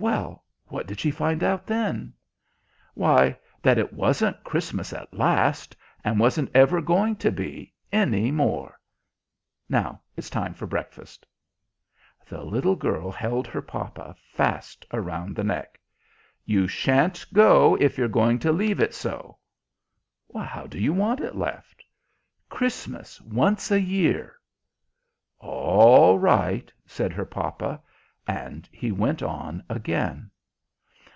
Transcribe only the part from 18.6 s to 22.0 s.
it so!" "How do you want it left?"